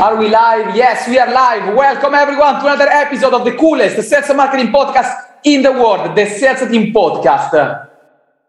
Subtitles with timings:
[0.00, 0.74] Are we live?
[0.74, 1.74] Yes, we are live.
[1.74, 6.24] Welcome everyone to another episode of the coolest sales marketing podcast in the world, the
[6.24, 7.52] Sales Team Podcast.
[7.52, 7.90] A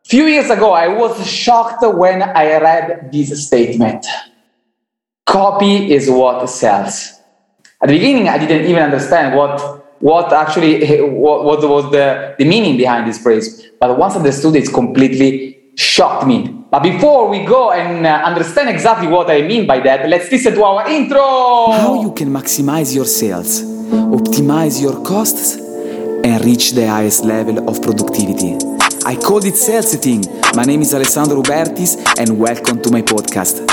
[0.05, 4.05] few years ago, I was shocked when I read this statement.
[5.25, 7.19] Copy is what sells.
[7.81, 12.45] At the beginning, I didn't even understand what, what actually what, what was the, the
[12.45, 13.71] meaning behind this phrase.
[13.77, 16.63] But once I understood it, it completely shocked me.
[16.69, 20.53] But before we go and uh, understand exactly what I mean by that, let's listen
[20.53, 21.19] to our intro.
[21.19, 27.81] How you can maximize your sales, optimize your costs, and reach the highest level of
[27.81, 28.57] productivity.
[29.05, 30.23] I called it Sales Setting.
[30.55, 33.67] My name is Alessandro Ubertis, and welcome to my podcast.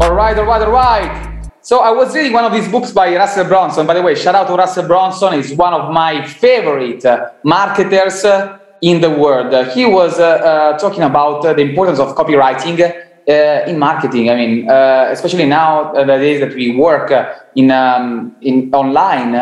[0.00, 1.33] All right, all right, all right.
[1.64, 3.86] So I was reading one of these books by Russell Brunson.
[3.86, 5.32] By the way, shout out to Russell Brunson.
[5.32, 9.54] He's one of my favorite uh, marketers uh, in the world.
[9.54, 12.78] Uh, he was uh, uh, talking about uh, the importance of copywriting
[13.26, 14.28] in marketing.
[14.28, 17.10] I mean, especially now the days that we work
[17.56, 19.32] in um, in online.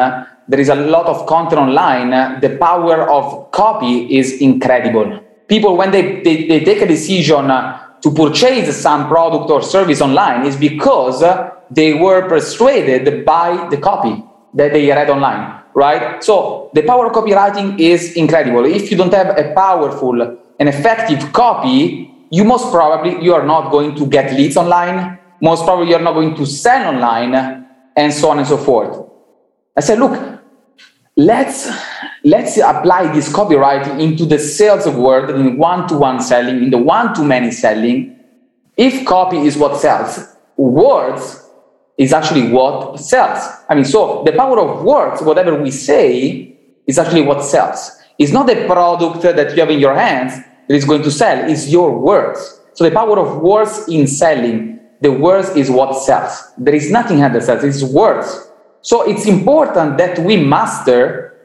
[0.46, 2.38] there is a lot of content online.
[2.40, 5.08] the power of copy is incredible.
[5.48, 7.50] People, when they, they, they take a decision
[8.02, 11.22] to purchase some product or service online, is because
[11.70, 14.22] they were persuaded by the copy
[14.54, 16.22] that they read online, right?
[16.22, 18.64] So the power of copywriting is incredible.
[18.66, 20.20] If you don't have a powerful
[20.58, 25.18] and effective copy, you most probably you are not going to get leads online.
[25.40, 27.34] Most probably you're not going to sell online,
[27.96, 29.08] and so on and so forth.
[29.76, 30.41] I said, look,
[31.22, 31.70] let's
[32.24, 38.18] let's apply this copywriting into the sales world in one-to-one selling, in the one-to-many selling.
[38.76, 41.48] If copy is what sells, words
[41.98, 43.40] is actually what sells.
[43.68, 46.56] I mean, so the power of words, whatever we say,
[46.86, 47.90] is actually what sells.
[48.18, 50.34] It's not the product that you have in your hands
[50.68, 52.60] that is going to sell, it's your words.
[52.74, 56.52] So the power of words in selling, the words is what sells.
[56.56, 58.48] There is nothing else that sells, it's words.
[58.82, 61.36] So it's important that we master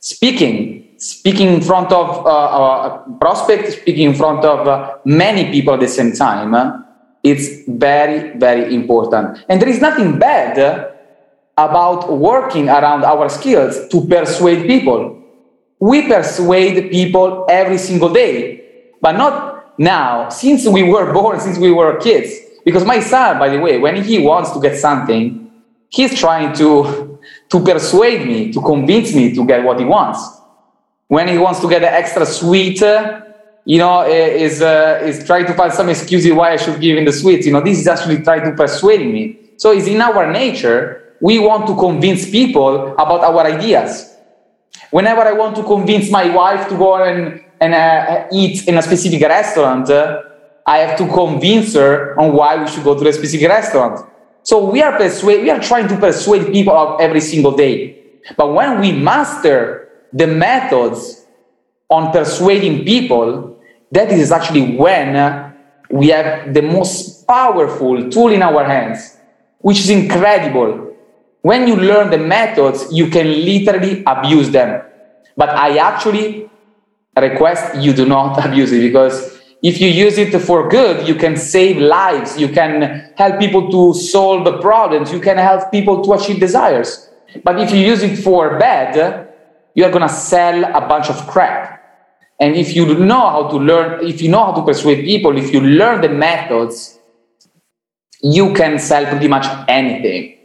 [0.00, 5.74] speaking, speaking in front of uh, a prospect, speaking in front of uh, many people
[5.74, 6.54] at the same time
[7.22, 9.44] it's very, very important.
[9.48, 10.94] And there is nothing bad
[11.56, 15.20] about working around our skills to persuade people.
[15.80, 18.64] We persuade people every single day,
[19.00, 22.32] but not now, since we were born, since we were kids.
[22.64, 25.47] Because my son, by the way, when he wants to get something,
[25.90, 27.18] he's trying to,
[27.48, 30.20] to persuade me, to convince me to get what he wants.
[31.08, 32.82] When he wants to get the extra sweet,
[33.64, 37.04] you know, is uh, is trying to find some excuse why I should give him
[37.04, 37.46] the sweets.
[37.46, 39.38] You know, this is actually trying to persuade me.
[39.56, 41.14] So it's in our nature.
[41.20, 44.16] We want to convince people about our ideas.
[44.90, 48.82] Whenever I want to convince my wife to go and and uh, eat in a
[48.82, 50.22] specific restaurant, uh,
[50.66, 54.06] I have to convince her on why we should go to a specific restaurant.
[54.48, 57.98] So we are persuade, we are trying to persuade people every single day.
[58.34, 61.26] But when we master the methods
[61.90, 63.60] on persuading people,
[63.92, 65.52] that is actually when
[65.90, 69.18] we have the most powerful tool in our hands,
[69.58, 70.96] which is incredible.
[71.42, 74.82] When you learn the methods, you can literally abuse them.
[75.36, 76.48] But I actually
[77.14, 81.36] request you do not abuse it because if you use it for good, you can
[81.36, 86.12] save lives, you can help people to solve the problems, you can help people to
[86.12, 87.10] achieve desires.
[87.42, 89.28] But if you use it for bad,
[89.74, 91.74] you are gonna sell a bunch of crap.
[92.40, 95.52] And if you know how to learn, if you know how to persuade people, if
[95.52, 96.98] you learn the methods,
[98.22, 100.37] you can sell pretty much anything.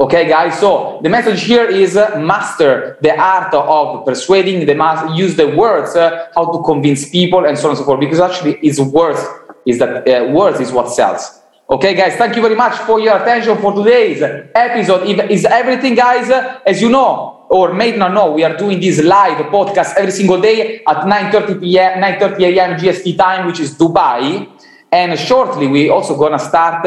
[0.00, 0.60] Okay, guys.
[0.60, 4.64] So the message here is uh, master the art of persuading.
[4.64, 7.84] The mas- use the words uh, how to convince people and so on and so
[7.84, 7.98] forth.
[7.98, 9.20] Because actually, it's words
[9.66, 11.42] is that uh, words is what sells.
[11.68, 12.14] Okay, guys.
[12.14, 14.22] Thank you very much for your attention for today's
[14.54, 15.02] episode.
[15.30, 16.30] Is everything, guys?
[16.64, 20.40] As you know, or may not know, we are doing this live podcast every single
[20.40, 22.78] day at 9.30 p.m., 9.30 a.m.
[22.78, 24.48] GST time, which is Dubai.
[24.92, 26.86] And shortly, we also to start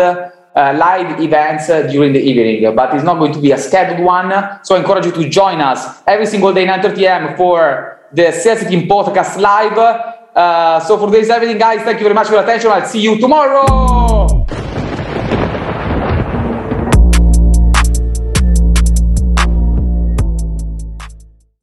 [0.55, 4.05] uh, live events uh, during the evening, but it's not going to be a scheduled
[4.05, 4.59] one.
[4.63, 7.37] So I encourage you to join us every single day, 9.30 a.m.
[7.37, 9.77] for the Sales Team podcast live.
[10.35, 12.71] Uh, so for this everything, guys, thank you very much for your attention.
[12.71, 14.60] I'll see you tomorrow.